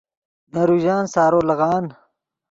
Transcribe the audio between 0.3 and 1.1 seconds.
نے روژن